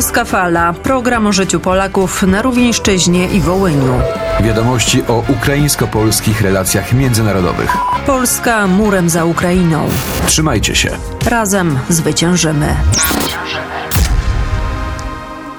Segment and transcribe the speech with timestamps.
[0.00, 0.72] Polska Fala.
[0.72, 4.00] Program o życiu Polaków na Rówieńszczyźnie i Wołyniu.
[4.40, 7.76] Wiadomości o ukraińsko-polskich relacjach międzynarodowych.
[8.06, 9.88] Polska murem za Ukrainą.
[10.26, 10.90] Trzymajcie się.
[11.26, 12.76] Razem zwyciężymy.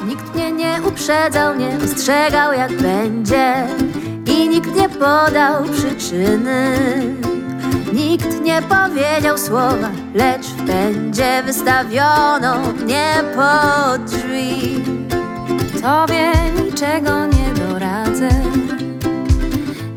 [0.05, 3.67] Nikt mnie nie uprzedzał, nie ostrzegał jak będzie
[4.25, 6.77] I nikt nie podał przyczyny
[7.93, 14.83] Nikt nie powiedział słowa, lecz w pędzie wystawiono mnie pod drzwi.
[15.81, 16.31] Tobie
[16.63, 18.29] niczego nie doradzę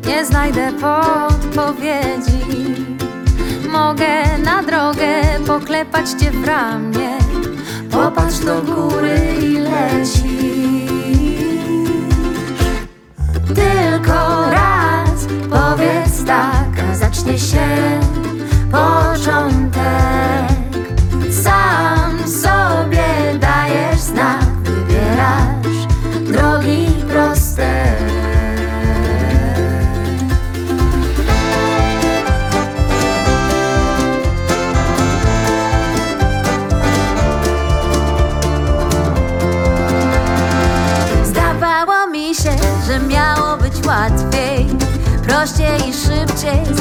[0.07, 2.45] Nie znajdę podpowiedzi.
[3.75, 7.17] Mogę na drogę poklepać cię w ramię
[7.91, 10.25] Popatrz do góry i lecisz
[13.55, 15.04] Tylko raz
[15.49, 17.67] powiedz tak, zacznie się
[18.71, 19.85] początek.
[21.43, 23.24] Sam sobie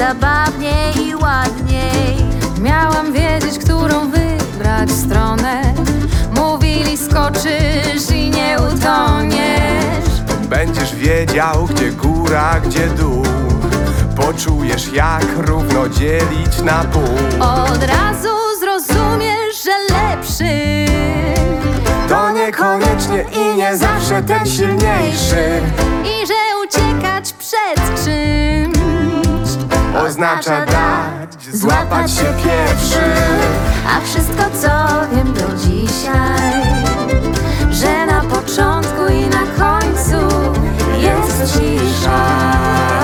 [0.09, 2.17] zabawniej i ładniej.
[2.61, 5.75] Miałam wiedzieć, którą wybrać stronę.
[6.37, 10.11] Mówili skoczysz i nie utoniesz
[10.49, 13.23] Będziesz wiedział, gdzie góra, gdzie dół.
[14.17, 17.47] Poczujesz, jak równo dzielić na pół.
[17.47, 18.29] Od razu
[18.61, 20.85] zrozumiesz, że lepszy
[22.09, 25.61] To niekoniecznie i nie zawsze ten silniejszy.
[26.05, 26.44] I że
[30.15, 33.01] Oznacza dać, złapać się pierwszy.
[33.89, 34.71] A wszystko co
[35.17, 36.63] wiem do dzisiaj
[37.71, 40.29] Że na początku i na końcu
[41.01, 43.04] jest cisza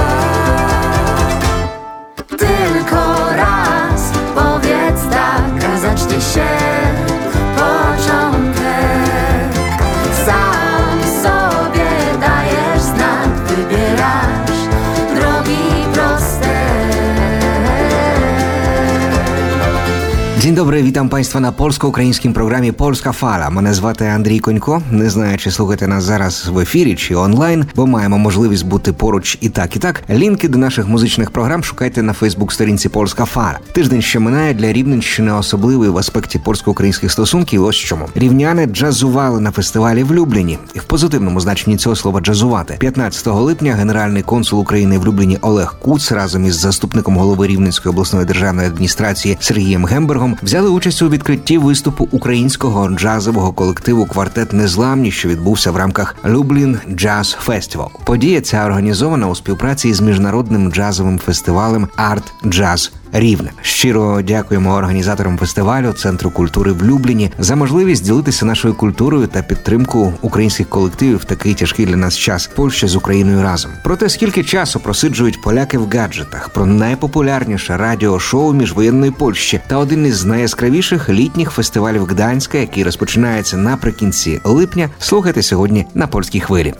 [20.61, 23.51] dobry, witam Państwa на польсько-українському програмі Польська Фала.
[23.51, 24.83] Мене звати Андрій Конько.
[24.91, 29.39] Не знаю, чи слухаєте нас зараз в ефірі чи онлайн, бо маємо можливість бути поруч
[29.41, 30.03] і так, і так.
[30.11, 33.59] Лінки до наших музичних програм шукайте на Фейсбук-сторінці Польська Фала.
[33.73, 37.65] Тиждень ще минає для Рівненщини особливий в аспекті польсько-українських стосунків.
[37.65, 42.77] Ось чому рівняни джазували на фестивалі в Любліні, і в позитивному значенні цього слова джазувати.
[42.79, 48.27] 15 липня генеральний консул України в Любліні Олег Куц разом із заступником голови Рівненської обласної
[48.27, 55.29] державної адміністрації Сергієм Гембергом взяли участь у відкритті виступу українського джазового колективу Квартет Незламні, що
[55.29, 57.91] відбувся в рамках Люблін Джаз Фестивал.
[58.05, 63.51] Подія ця організована у співпраці з міжнародним джазовим фестивалем Арт Джаз Рівне.
[63.63, 70.13] Щиро дякуємо організаторам фестивалю Центру культури в Любліні за можливість ділитися нашою культурою та підтримку
[70.23, 73.71] українських колективів в такий тяжкий для нас час Польща з Україною разом.
[73.85, 80.07] Про те, скільки часу просиджують поляки в гаджетах, про найпопулярніше радіошоу міжвоєнної Польщі та один
[80.07, 84.89] із найяскравіших літніх фестивалів Гданська, який розпочинається наприкінці липня.
[84.99, 86.75] Слухайте сьогодні на польській хвилі.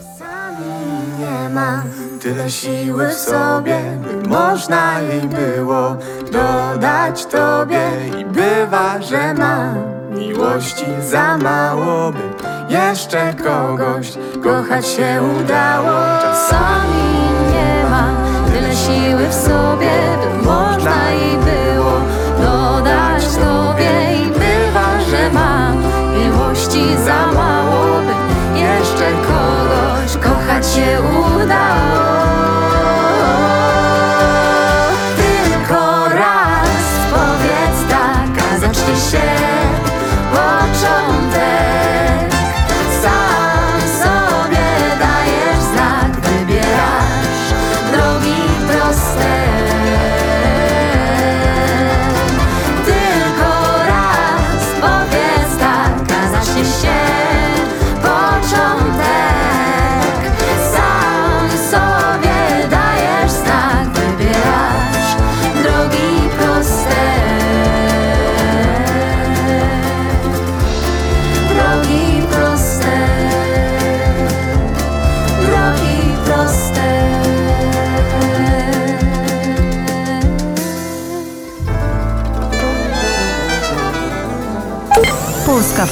[1.51, 5.95] Sami nie tyle siły w sobie, by można jej było
[6.31, 7.91] dodać tobie.
[8.19, 9.75] I bywa, że mam
[10.11, 12.19] miłości za mało, by
[12.73, 16.21] jeszcze kogoś kochać się udało.
[16.21, 17.03] Czasami
[17.53, 18.15] nie ma
[18.51, 21.93] tyle siły w sobie, by można jej było
[22.37, 23.91] dodać tobie.
[24.23, 25.77] I bywa, że mam
[26.17, 31.80] miłości za mało, by jeszcze kogoś kochać się udało.
[39.01, 39.30] share.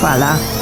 [0.09, 0.58] 好了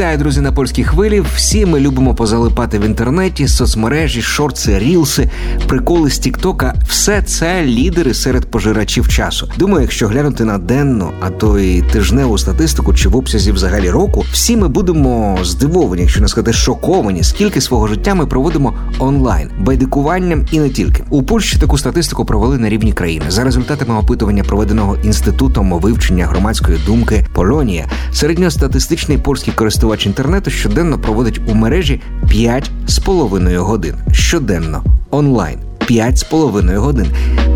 [0.00, 1.22] Вітаю, друзі, на польській хвилі.
[1.34, 5.30] Всі ми любимо позалипати в інтернеті, соцмережі, шорти, рілси,
[5.68, 6.74] приколи з Тіктока.
[6.88, 9.48] Все це лідери серед пожирачів часу.
[9.58, 14.24] Думаю, якщо глянути на денну, а то й тижневу статистику чи в обсязі взагалі року,
[14.32, 20.46] всі ми будемо здивовані, якщо не сказати шоковані, скільки свого життя ми проводимо онлайн, байдикуванням
[20.52, 21.04] і не тільки.
[21.10, 23.24] У Польщі таку статистику провели на рівні країни.
[23.28, 31.40] За результатами опитування, проведеного інститутом вивчення громадської думки Полонія, середньостатистичний польський користувач інтернету щоденно проводить
[31.46, 35.69] у мережі 5,5 годин щоденно онлайн.
[35.90, 37.06] 5,5 годин.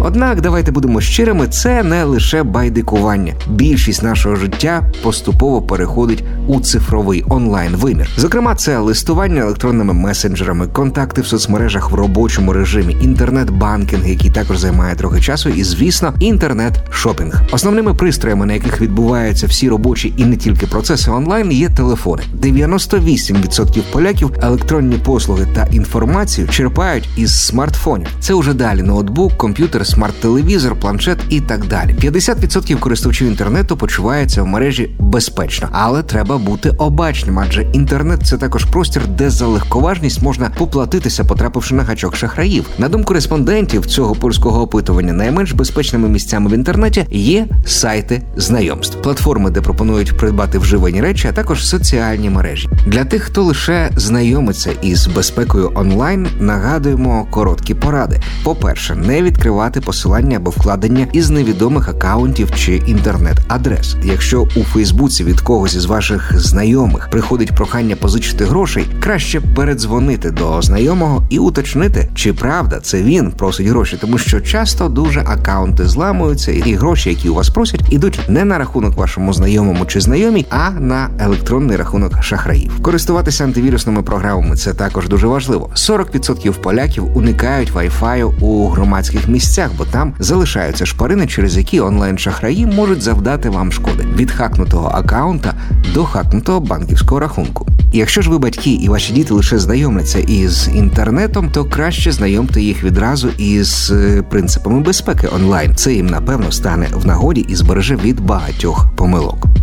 [0.03, 3.35] Однак, давайте будемо щирими, це не лише байдикування.
[3.49, 8.09] Більшість нашого життя поступово переходить у цифровий онлайн вимір.
[8.17, 14.97] Зокрема, це листування електронними месенджерами, контакти в соцмережах в робочому режимі, інтернет-банкінг, який також займає
[14.97, 17.43] трохи часу, і звісно, інтернет-шопінг.
[17.53, 22.23] Основними пристроями, на яких відбуваються всі робочі і не тільки процеси онлайн, є телефони.
[22.43, 28.09] 98% поляків електронні послуги та інформацію черпають із смартфонів.
[28.25, 31.95] Це уже далі ноутбук, комп'ютер, смарт-телевізор, планшет і так далі.
[32.03, 38.65] 50% користувачів інтернету почуваються в мережі безпечно, але треба бути обачним, адже інтернет це також
[38.65, 42.67] простір, де за легковажність можна поплатитися, потрапивши на гачок шахраїв.
[42.79, 49.51] На думку респондентів цього польського опитування, найменш безпечними місцями в інтернеті є сайти знайомств, платформи,
[49.51, 52.69] де пропонують придбати вживані речі, а також соціальні мережі.
[52.87, 58.14] Для тих, хто лише знайомиться із безпекою онлайн, нагадуємо короткі поради.
[58.45, 63.97] По-перше, не відкривати посилання або вкладення із невідомих акаунтів чи інтернет-адрес.
[64.05, 70.63] Якщо у Фейсбуці від когось із ваших знайомих приходить прохання позичити грошей, краще передзвонити до
[70.63, 76.53] знайомого і уточнити, чи правда це він просить гроші, тому що часто дуже акаунти зламуються,
[76.53, 80.71] і гроші, які у вас просять, ідуть не на рахунок вашому знайомому чи знайомій, а
[80.71, 82.83] на електронний рахунок шахраїв.
[82.83, 85.71] Користуватися антивірусними програмами це також дуже важливо.
[85.75, 87.94] 40% поляків уникають Wi-Fi
[88.41, 94.31] у громадських місцях, бо там залишаються шпарини, через які онлайн-шахраї можуть завдати вам шкоди від
[94.31, 95.55] хакнутого акаунта
[95.95, 97.67] до хакнутого банківського рахунку.
[97.93, 102.85] Якщо ж ви батьки і ваші діти лише знайомляться із інтернетом, то краще знайомте їх
[102.85, 105.77] відразу із е, принципами безпеки онлайн.
[105.77, 109.54] Це їм напевно стане в нагоді і збереже від багатьох помилок.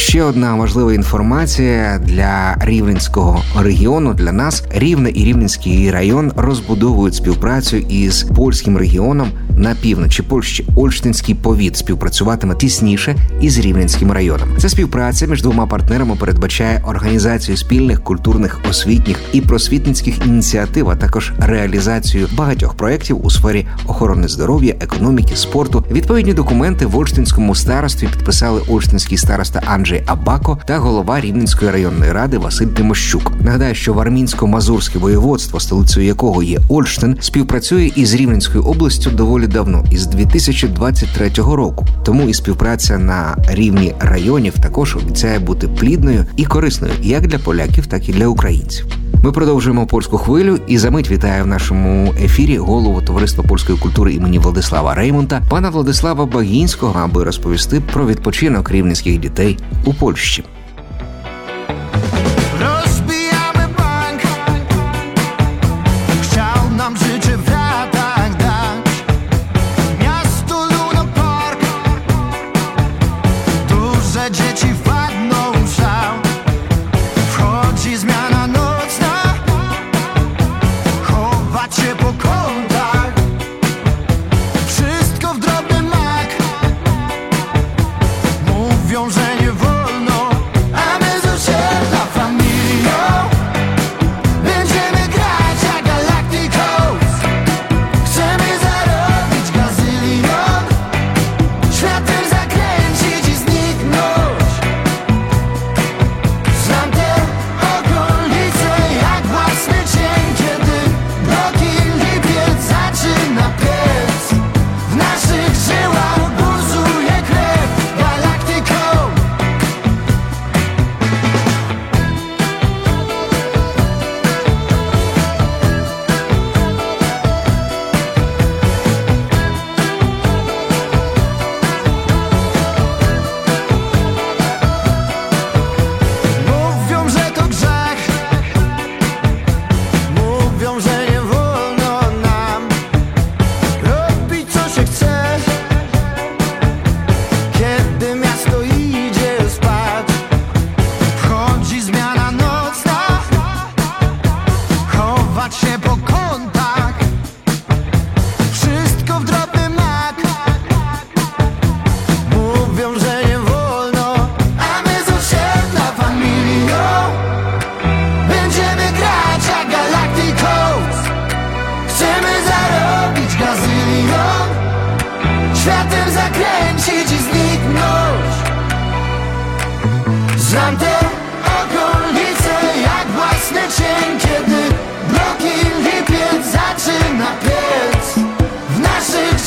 [0.00, 4.14] Ще одна важлива інформація для рівненського регіону.
[4.14, 10.66] Для нас рівне і рівненський район розбудовують співпрацю із польським регіоном на півночі Польщі.
[10.76, 14.48] Ольштинський повіт співпрацюватиме тісніше із рівненським районом.
[14.58, 21.32] Ця співпраця між двома партнерами передбачає організацію спільних культурних, освітніх і просвітницьких ініціатив, а також
[21.38, 25.84] реалізацію багатьох проєктів у сфері охорони здоров'я, економіки, спорту.
[25.90, 32.38] Відповідні документи в Ольштинському старостві підписали Ольштинський староста Анджей Абако та голова Рівненської районної ради
[32.38, 33.32] Василь Тимощук.
[33.40, 40.06] Нагадаю, що Вармінсько-Мазурське воєводство, столицею якого є Ольштин, співпрацює із Рівненською областю доволі давно, із
[40.06, 41.86] 2023 року.
[42.04, 47.86] Тому і співпраця на рівні районів також обіцяє бути плідною і корисною як для поляків,
[47.86, 48.86] так і для українців.
[49.22, 54.14] Ми продовжуємо польську хвилю і за мить вітає в нашому ефірі голову товариства польської культури
[54.14, 60.44] імені Владислава Реймонта, пана Владислава Багінського, аби розповісти про відпочинок рівненських дітей у Польщі.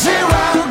[0.03, 0.62] zero.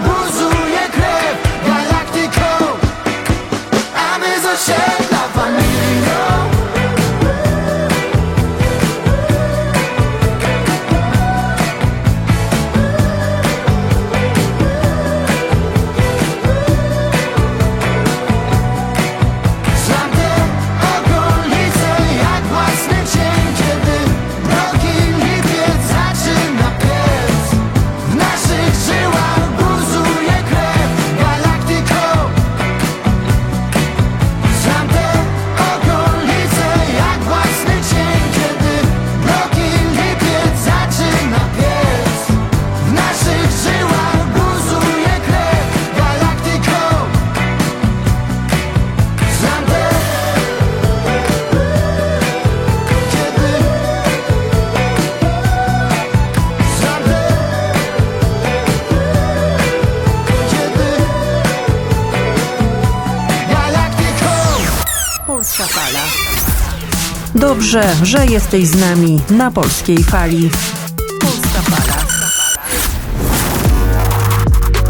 [67.72, 70.50] Dobrze, że jesteś z nami na polskiej fali.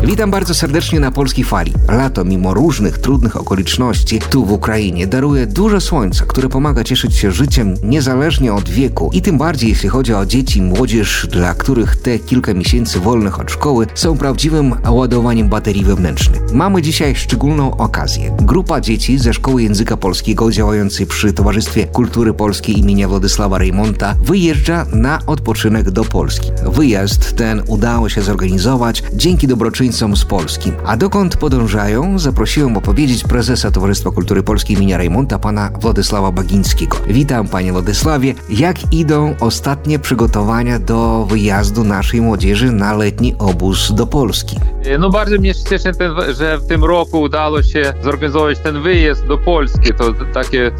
[0.04, 1.72] Witam bardzo serdecznie na polskiej fali.
[1.88, 7.32] Lato, mimo różnych trudnych okoliczności tu w Ukrainie, daruje dużo słońca, które pomaga cieszyć się
[7.32, 11.96] życiem niezależnie od wieku i tym bardziej jeśli chodzi o dzieci i młodzież, dla których
[11.96, 16.40] te kilka miesięcy wolnych od szkoły są prawdziwym ładowaniem baterii wewnętrznej.
[16.52, 18.36] Mamy dzisiaj szczególną okazję.
[18.40, 24.86] Grupa dzieci ze Szkoły Języka Polskiego działającej przy Towarzystwie Kultury Polskiej imienia Władysława Rejmonta wyjeżdża
[24.92, 26.50] na odpoczynek do Polski.
[26.66, 30.72] Wyjazd ten udało się zorganizować dzięki dobroczyńcom z Polski.
[30.86, 36.96] A dokąd podążają, zaprosiłem opowiedzieć prezesa Towarzystwa Kultury Polskiej imienia Rejmonta, pana Władysława Bagińskiego.
[37.06, 38.34] Witam panie Władysławie.
[38.48, 44.56] Jak idą ostatnie przygotowania do wyjazdu naszej młodzieży na letni obóz do Polski?
[44.98, 45.92] No bardzo mnie cieszy,
[46.38, 49.94] że w tym roku udało się zorganizować ten wyjazd do Polski.
[49.98, 50.70] To takie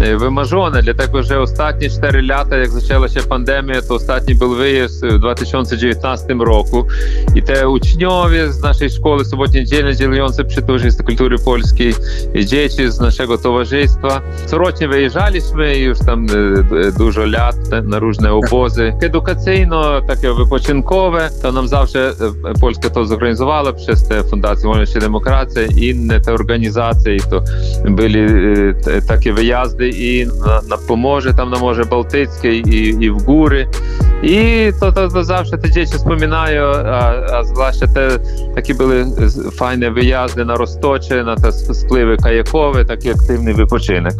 [0.00, 5.06] e, wymarzone, dlatego że ostatnie 4 lata, jak zaczęła się pandemia, to ostatni był wyjazd
[5.06, 6.86] w 2019 roku.
[7.34, 11.94] I te uczniowie z naszej szkoły sobotnie-niedzielnej dzielujące przy Towarzystwie Kultury Polskiej
[12.34, 14.20] i dzieci z naszego towarzystwa.
[14.46, 16.32] Corocznie wyjeżdżaliśmy już tam e,
[16.88, 18.92] e, dużo lat na- na różne obozy.
[19.02, 22.12] Edukacyjno, takie wypoczynkowe, to nam zawsze
[22.54, 27.16] e, Polska to zorganizowała przez te Fundację Wolność i Demokracja i inne te organizacje.
[27.16, 27.42] I to
[27.84, 33.10] byli e, te- takie wyjazdy i na, na Pomorze, tam na Morze Bałtyckie i, i
[33.10, 33.66] w góry.
[34.24, 38.08] I to, to, to zawsze te dzieci wspominają, a, a zwłaszcza te
[38.54, 44.12] Такі були е, файні виїзди на Росточина та спливи каякові, такий активний випочинок.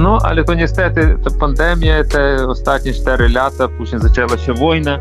[0.00, 5.00] Ну, але то ністети, то пандемія, це останні 4 літа, потім почалася війна,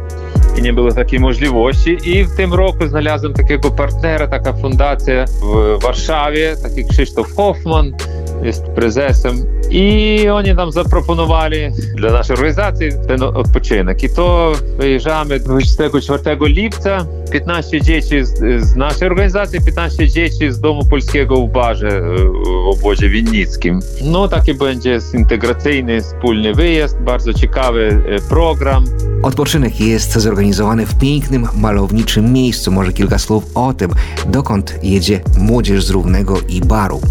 [0.58, 1.92] і не було такої можливості.
[1.92, 7.94] І в тим року знайшли такого партнера, така фундація в Варшаві, такий Кшиштоф Хофман,
[8.44, 11.58] із презесом I oni nam zaproponowali
[11.96, 14.04] dla naszej organizacji ten odpoczynek.
[14.04, 17.06] I to wyjeżdżamy 24 lipca.
[17.32, 23.80] 15 dzieci z, naszej organizacji, 15 dzieci z Domu Polskiego w Barze w obozie winnickim.
[24.04, 28.86] No taki będzie integracyjny, wspólny wyjazd, bardzo ciekawy e, program.
[29.24, 32.72] Odpoczynek jest zorganizowany w pięknym, malowniczym miejscu.
[32.72, 33.92] Może kilka słów o tym,
[34.26, 37.02] dokąd jedzie młodzież z Równego i Baru.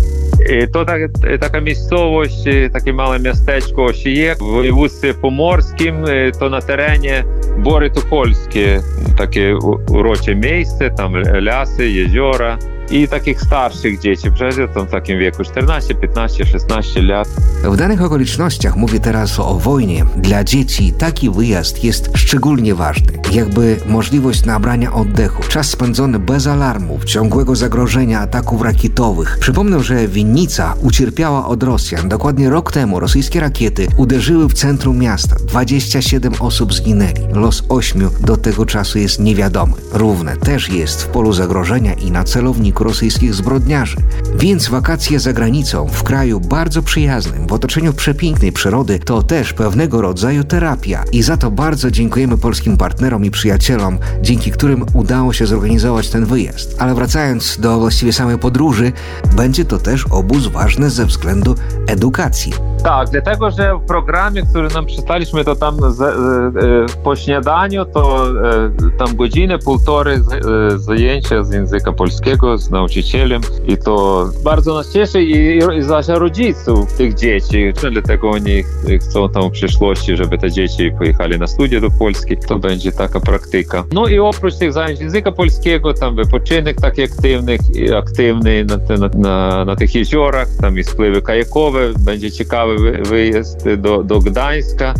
[0.48, 6.50] Е, То так, така місцевость, е, таке мале містечко Осієк в вусі Поморським, е, то
[6.50, 7.12] на терені
[7.58, 8.80] Бори Тухольське,
[9.18, 9.54] таке
[9.88, 12.58] уроче місце, там ляси, єзера.
[12.90, 14.32] i takich starszych dzieci.
[14.32, 17.28] Przecież są w takim wieku 14, 15, 16 lat.
[17.64, 20.04] W danych okolicznościach mówię teraz o wojnie.
[20.16, 23.12] Dla dzieci taki wyjazd jest szczególnie ważny.
[23.32, 29.38] Jakby możliwość nabrania oddechu, czas spędzony bez alarmów, ciągłego zagrożenia ataków rakietowych.
[29.40, 32.08] Przypomnę, że Winnica ucierpiała od Rosjan.
[32.08, 35.36] Dokładnie rok temu rosyjskie rakiety uderzyły w centrum miasta.
[35.46, 37.28] 27 osób zginęli.
[37.32, 39.72] Los 8 do tego czasu jest niewiadomy.
[39.92, 43.96] Równe też jest w polu zagrożenia i na celowniku rosyjskich zbrodniarzy.
[44.38, 50.02] Więc wakacje za granicą, w kraju bardzo przyjaznym, w otoczeniu przepięknej przyrody, to też pewnego
[50.02, 51.04] rodzaju terapia.
[51.12, 56.24] I za to bardzo dziękujemy polskim partnerom i przyjacielom, dzięki którym udało się zorganizować ten
[56.24, 56.76] wyjazd.
[56.78, 58.92] Ale wracając do właściwie samej podróży,
[59.36, 61.54] będzie to też obóz ważny ze względu
[61.86, 62.52] edukacji.
[62.82, 67.84] Tak, dlatego, że w programie, który nam przystaliśmy, to tam z, e, e, po śniadaniu
[67.84, 74.24] to e, tam godzinę, półtorej z, e, zajęcia z języka polskiego z nauczycielem i to
[74.44, 78.62] bardzo nas cieszy i, i zwłaszcza rodziców tych dzieci, dlatego oni
[79.00, 83.20] chcą tam w przyszłości, żeby te dzieci pojechali na studia do Polski, to będzie taka
[83.20, 83.84] praktyka.
[83.92, 87.58] No i oprócz tych zajęć języka polskiego, tam wypoczynek taki aktywny,
[87.96, 93.68] aktywny na, na, na, na tych jeziorach, tam i spływy kajakowe, będzie ciekawy wy- wyjazd
[93.76, 94.94] do, do Gdańska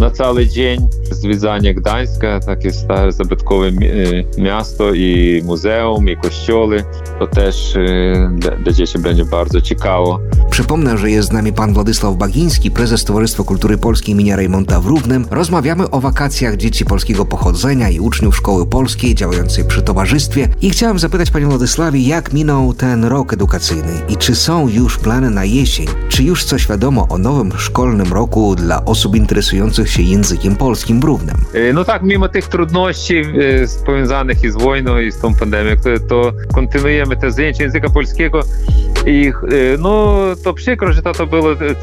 [0.00, 3.72] na cały dzień, zwiedzanie Gdańska, takie stare zabytkowe e,
[4.40, 6.84] miasto i muzeum, i kościoły,
[7.18, 7.74] to też
[8.38, 10.20] dla, dla dzieci będzie bardzo ciekawo.
[10.54, 14.86] Przypomnę, że jest z nami pan Władysław Bagiński, prezes Towarzystwa Kultury Polskiej imienia Rejmonta w
[14.86, 15.26] Równem.
[15.30, 20.48] Rozmawiamy o wakacjach dzieci polskiego pochodzenia i uczniów Szkoły Polskiej działającej przy towarzystwie.
[20.60, 25.30] I chciałem zapytać panie Władysławie, jak minął ten rok edukacyjny i czy są już plany
[25.30, 25.86] na jesień?
[26.08, 31.04] Czy już coś wiadomo o nowym szkolnym roku dla osób interesujących się językiem polskim w
[31.04, 31.36] Równem?
[31.54, 33.16] E, No tak, mimo tych trudności
[33.62, 35.70] e, związanych i z wojną, i z tą pandemią,
[36.08, 38.40] to kontynuujemy te zajęcia języka polskiego.
[39.06, 41.74] І е, ну, то вообще, короче, тато було е,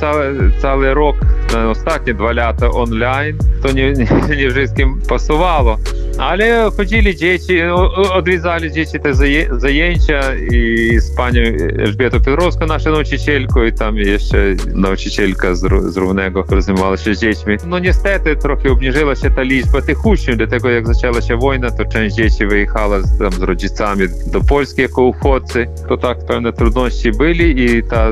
[0.61, 1.15] цілий рік,
[1.55, 5.79] е, останні два літа онлайн, то ні не вже з ким пасувало.
[6.17, 9.13] Але ходили діти, ну, відвізали діти та
[9.59, 11.39] заєнча і з пані
[11.79, 17.57] Ельжбету Підровську, нашу навчительку, і там є ще навчителька з, з Рувнего розумілася з дітьми.
[17.65, 22.15] Ну, ністети трохи обніжилася та лічба тих учнів, для того, як почалася війна, то часть
[22.15, 27.10] дітей виїхала там, з родіцями до Польщі, як уходці, то так, певне, труднощі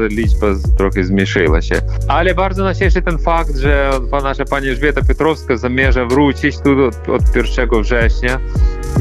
[0.09, 1.75] liczba z- trochę zmniejszyła się.
[2.07, 6.83] Ale bardzo nas cieszy ten fakt, że pa- nasza pani Elżbieta Piotrowska zamierza wrócić tu
[6.85, 8.39] od, od 1 września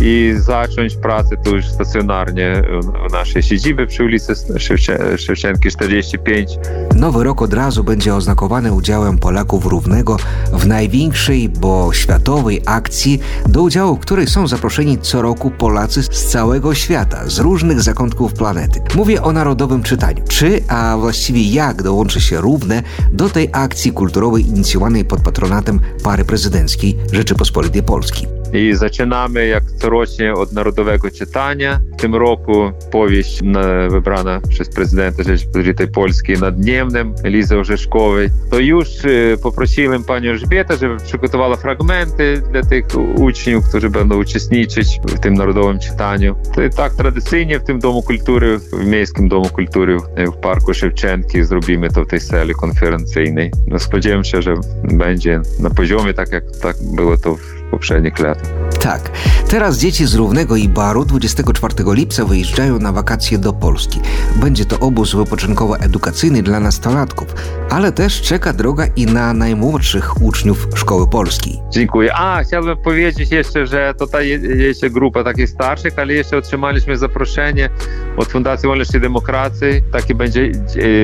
[0.01, 6.51] i zacząć pracę tu już stacjonarnie w, w naszej siedzibie przy ulicy Szewcze- Szewczenki 45.
[6.95, 10.17] Nowy rok od razu będzie oznakowany udziałem Polaków Równego
[10.53, 16.09] w największej, bo światowej akcji, do udziału w której są zaproszeni co roku Polacy z
[16.27, 18.81] całego świata, z różnych zakątków planety.
[18.95, 20.23] Mówię o narodowym czytaniu.
[20.29, 26.25] Czy, a właściwie jak dołączy się Równe do tej akcji kulturowej inicjowanej pod patronatem pary
[26.25, 28.38] prezydenckiej Rzeczypospolitej Polskiej?
[28.53, 31.81] І зачинаємо як цьогорічне народового читання.
[31.99, 38.31] Тим року повість на вибрана щось президента Жечі Польський над Днєвним Ліза Ожешковий.
[38.51, 42.85] То юж е, попросили пані Жбєта, щоб приготувала фрагменти для тих
[43.17, 46.37] учнів, хто певно учаснічить в тим народовим читанню.
[46.55, 50.75] То і так традиційні в тим дому культури, в міському дому культури в е, парку
[50.75, 53.53] Шевченки зробимо то в тій селі конференційний.
[53.69, 57.58] Ну, сподіваємося, що буде на пожомі, так як так було то в.
[57.71, 58.43] To poprzednich latach.
[58.81, 59.11] Tak,
[59.49, 64.01] teraz dzieci z Równego i Baru 24 lipca wyjeżdżają na wakacje do Polski.
[64.37, 67.27] Będzie to obóz wypoczynkowo-edukacyjny dla nastolatków,
[67.71, 71.61] ale też czeka droga i na najmłodszych uczniów Szkoły Polskiej.
[71.71, 72.15] Dziękuję.
[72.15, 77.71] A, chciałbym powiedzieć jeszcze, że tutaj je- jeszcze grupa takich starszych, ale jeszcze otrzymaliśmy zaproszenie
[78.17, 79.69] od Fundacji Wolności i Demokracji.
[79.93, 80.43] Taki będzie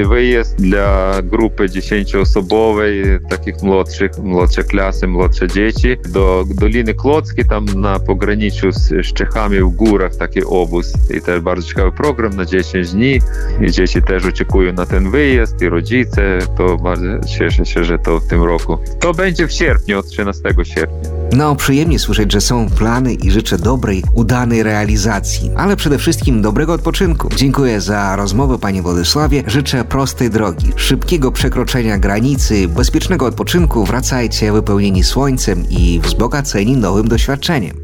[0.03, 7.64] e, wyjazd dla grupy 10-osobowej, takich młodszych, młodsze klasy, młodsze dzieci do Doliny Klockiej, tam
[7.64, 10.93] na pograniczu z, z Czechami w górach taki obóz.
[11.17, 13.21] I też bardzo ciekawy program na 10 dni.
[13.61, 16.38] I dzieci też oczekują na ten wyjazd i rodzice.
[16.57, 18.79] To bardzo cieszę się, że to w tym roku.
[19.01, 21.11] To będzie w sierpniu, od 13 sierpnia.
[21.33, 26.73] No, przyjemnie słyszeć, że są plany i życzę dobrej, udanej realizacji, ale przede wszystkim dobrego
[26.73, 27.29] odpoczynku.
[27.37, 29.43] Dziękuję za rozmowę, panie Władysławie.
[29.47, 33.85] Życzę prostej drogi, szybkiego przekroczenia granicy, bezpiecznego odpoczynku.
[33.85, 36.43] Wracajcie wypełnieni słońcem i wzbogaceni
[36.76, 37.84] nowym doświadczeniem.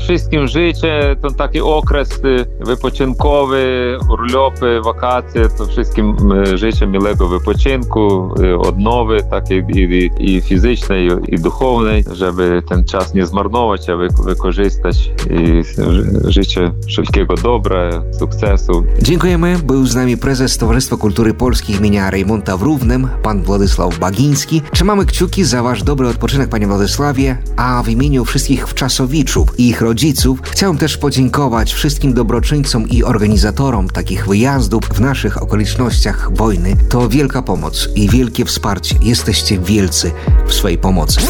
[0.00, 5.48] Wszystkim życzę ten taki okres y, wypoczynkowy, urlopy, wakacje.
[5.58, 11.38] To wszystkim y, życzę miłego wypoczynku, y, odnowy takiej i, i, i fizycznej, i, i
[11.38, 15.10] duchownej, żeby ten czas nie zmarnować, a wy, wykorzystać.
[15.30, 18.84] I ży- życzę wszelkiego dobra, sukcesu.
[19.02, 19.56] Dziękujemy.
[19.64, 24.62] Był z nami prezes Towarzystwa Kultury Polskiej imienia Rejmonta w Równem, pan Władysław Bagiński.
[24.72, 29.80] Trzymamy kciuki za wasz dobry odpoczynek, panie Władysławie, a w imieniu wszystkich wczasowiczów i ich
[29.80, 36.76] rodziców chciałem też podziękować wszystkim dobroczyńcom i organizatorom takich wyjazdów w naszych okolicznościach wojny.
[36.88, 38.96] To wielka pomoc i wielkie wsparcie.
[39.02, 40.12] Jesteście wielcy
[40.46, 41.20] w swojej pomocy.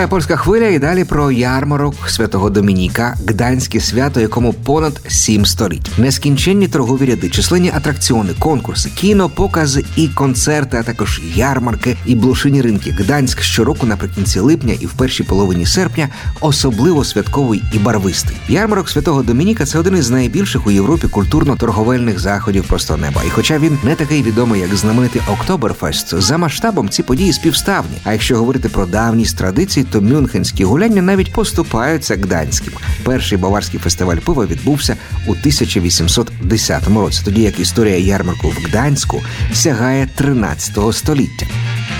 [0.00, 5.90] Триває польська хвиля і далі про ярмарок святого Домініка, гданське свято, якому понад сім століть.
[5.98, 12.62] Нескінченні торгові ряди, численні атракціони, конкурси, кіно, покази і концерти, а також ярмарки і блошині
[12.62, 12.90] ринки.
[12.90, 16.08] Гданськ щороку наприкінці липня і в першій половині серпня
[16.40, 18.36] особливо святковий і барвистий.
[18.48, 23.22] Ярмарок святого Домініка це один із найбільших у Європі культурно-торговельних заходів просто неба.
[23.26, 27.96] І хоча він не такий відомий, як знаменитий Октоберфест, за масштабом ці події співставні.
[28.04, 32.72] А якщо говорити про давність традицій, то мюнхенські гуляння навіть поступаються гданським.
[33.04, 39.22] Перший баварський фестиваль пива відбувся у 1810 році, тоді як історія ярмарку в Гданську
[39.52, 41.46] сягає 13 століття.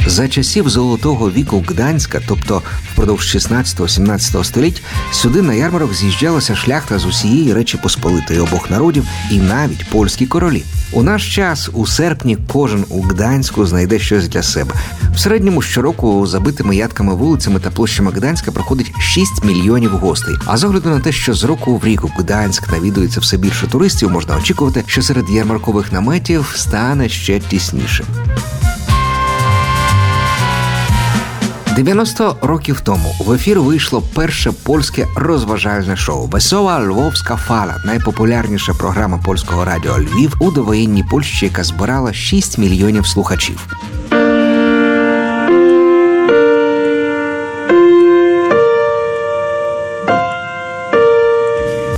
[0.07, 4.83] За часів золотого віку Гданська, тобто впродовж 16-17 століть,
[5.13, 10.65] сюди на ярмарок з'їжджалася шляхта з усієї Речі Посполитої обох народів і навіть польські королі.
[10.93, 14.75] У наш час у серпні кожен у Гданську знайде щось для себе.
[15.15, 20.35] В середньому щороку забитими ядками вулицями та площами Гданська проходить 6 мільйонів гостей.
[20.47, 23.67] А з огляду на те, що з року в рік у Гданськ навідується все більше
[23.67, 28.05] туристів, можна очікувати, що серед ярмаркових наметів стане ще тісніше.
[31.83, 39.19] 90 років тому в ефір вийшло перше польське розважальне шоу Весова Львовська фала, найпопулярніша програма
[39.19, 43.67] польського радіо Львів у довоєнній Польщі, яка збирала 6 мільйонів слухачів.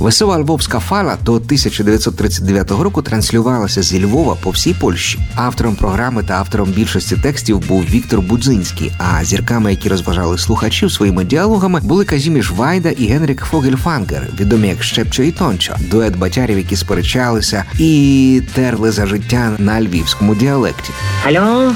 [0.03, 5.19] Весела Львовська фала до 1939 року транслювалася зі Львова по всій Польщі.
[5.35, 8.91] Автором програми та автором більшості текстів був Віктор Будзинський.
[8.97, 14.83] А зірками, які розважали слухачів своїми діалогами, були Казіміш Вайда і Генрік Фогельфангер, відомі як
[14.83, 20.91] Щепчо і Тончо, дует батярів, які сперечалися і терли за життя на львівському діалекті.
[21.27, 21.75] Алло,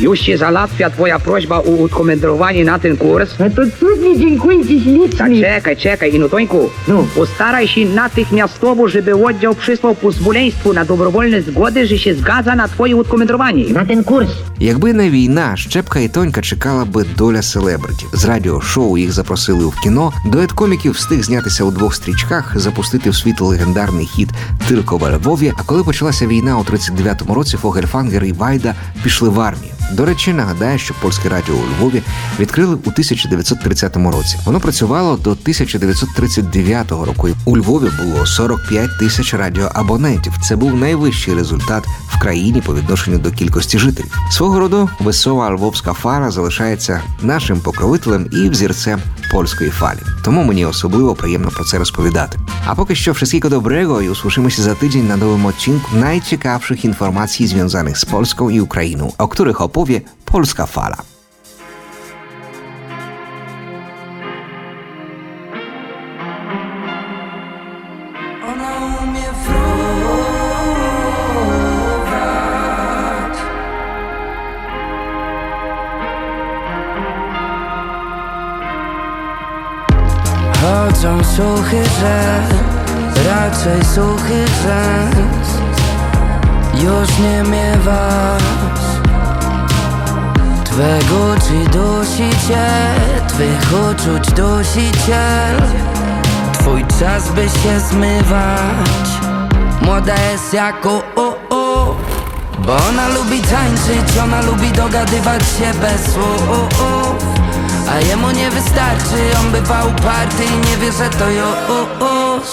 [0.00, 3.30] już się załatwia twoja prośba o ukomentowanie na ten kurs.
[3.38, 4.80] No to cudnie, dziękuję ci
[5.18, 5.40] Та ślicznie.
[5.42, 6.70] czekaj, czekaj, ino Tońku.
[6.88, 7.04] No.
[7.14, 12.96] Postaraj się natychmiastowo, żeby oddział przysłał pozwoleństwo na dobrowolne zgody, że się zgadza na twoje
[12.96, 13.64] ukomentowanie.
[13.72, 14.28] Na ten kurs.
[14.60, 18.08] Якби не війна, Щепка і Тонька чекала би доля селебритів.
[18.12, 20.12] З радіошоу їх запросили в кіно.
[20.26, 24.28] Дует коміків встиг знятися у двох стрічках, запустити в світ легендарний хіт
[24.68, 25.52] Тилько в Львові.
[25.56, 29.72] А коли почалася війна у 39-му році, Фогельфангер і Вайда пішли в армію.
[29.92, 32.02] До речі, нагадаю, що польське радіо у Львові
[32.40, 34.38] відкрили у 1930 році.
[34.44, 37.28] Воно працювало до 1939 року.
[37.44, 40.32] У Львові було 45 тисяч радіоабонентів.
[40.42, 44.18] Це був найвищий результат в країні по відношенню до кількості жителів.
[44.30, 49.00] Свого роду весова львовська фара залишається нашим покровителем і взірцем
[49.30, 49.98] польської фалі.
[50.24, 52.38] Тому мені особливо приємно про це розповідати.
[52.66, 57.98] А поки що wszystkiego dobrego і usłyszymy za tydzień na nowym odcinku najciekawszych informacji związanych
[57.98, 60.96] z Polską i Ukrainą, o których opowie Polska Fala.
[80.62, 82.54] Chodzą suchy rzek,
[83.26, 85.48] raczej suchy rzęs
[86.74, 88.69] Już nie miewasz
[90.70, 92.66] Twego czy dusi cię,
[93.28, 95.62] twych uczuć dusiciel
[96.52, 99.08] Twój czas by się zmywać.
[99.82, 101.94] Młoda jest jako o, o.
[102.58, 106.84] Bo ona lubi tańczyć, ona lubi dogadywać się bez słów.
[107.90, 112.48] A jemu nie wystarczy, on bywa uparty i nie wie, że to już.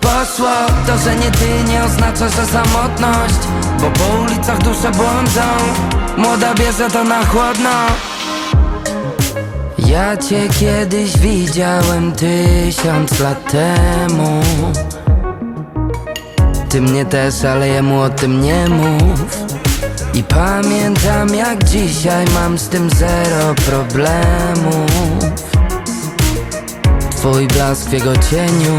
[0.00, 0.54] Poszło,
[0.86, 3.40] to, że nie ty nie oznacza, że samotność.
[3.80, 7.70] Bo po ulicach dusze błądzą Młoda bierze to na chłodno.
[9.78, 14.42] Ja cię kiedyś widziałem tysiąc lat temu.
[16.68, 19.44] Ty mnie też, ale jemu o tym nie mów.
[20.14, 24.90] I pamiętam jak dzisiaj mam z tym zero problemów.
[27.10, 28.78] Twój blask w jego cieniu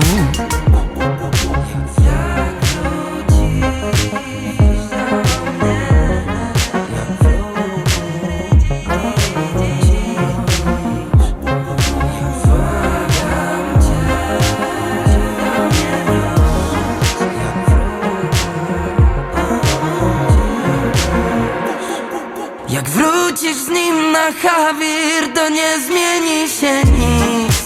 [24.44, 27.64] Nim Hawir do nie zmieni się nic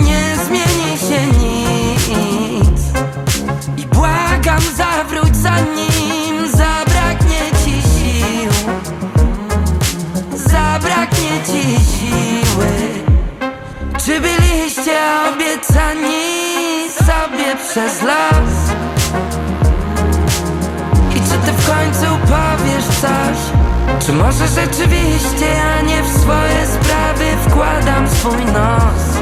[0.00, 2.80] Nie zmieni się nic
[3.76, 8.50] I błagam zawróć zanim zabraknie ci sił
[10.34, 12.72] Zabraknie ci siły
[14.04, 14.98] Czy byliście
[15.32, 18.74] obiecani sobie przez las?
[21.10, 23.53] I czy ty w końcu powiesz coś?
[23.98, 29.18] Czy może rzeczywiście ja nie w swoje sprawy wkładam swój nos?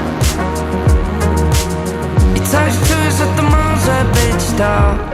[2.37, 5.13] I coś czuję, że to może być to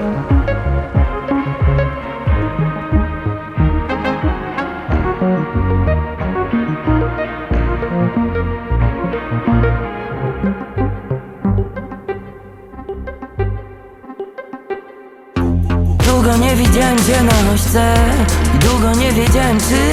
[16.07, 17.95] Długo nie widziałem cię na ośce
[18.38, 18.38] I
[18.71, 19.91] Długo nie wiedziałem czy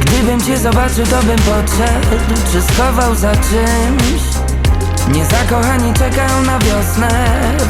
[0.00, 2.08] Gdybym cię zobaczył to bym podszedł
[2.52, 4.22] Czy schował za czymś.
[5.08, 7.08] Niezakochani czekają na wiosnę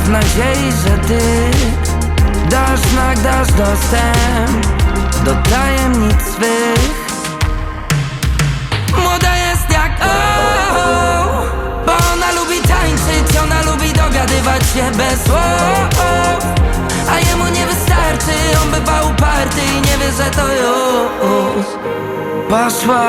[0.05, 1.21] W nadziei, że ty
[2.51, 4.67] Dasz znak, dasz dostęp
[5.25, 7.13] Do tajemnic swych.
[8.99, 10.17] Młoda jest jak o,
[11.87, 16.62] Bo ona lubi tańczyć, ona lubi dogadywać się bez słów
[17.93, 21.67] wystarczy, on bywa uparty i nie wie, że to już
[22.49, 23.09] Poszło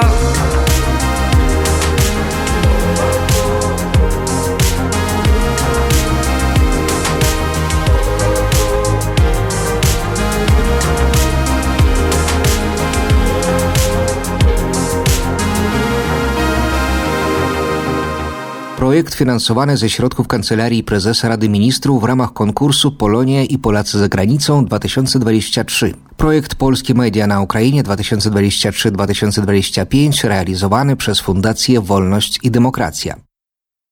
[18.84, 24.10] Projekt finansowany ze środków Kancelarii Prezesa Rady Ministrów w ramach konkursu Polonia i Polacy za
[24.10, 25.94] granicą 2023.
[26.18, 33.16] Projekt Polskie Media na Ukrainie 2023-2025 realizowany przez Fundację Wolność i Demokracja.